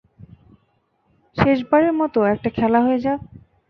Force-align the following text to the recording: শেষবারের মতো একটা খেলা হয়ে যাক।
শেষবারের 1.37 1.93
মতো 1.93 2.19
একটা 2.25 2.49
খেলা 2.57 2.79
হয়ে 2.85 2.99
যাক। 2.99 3.19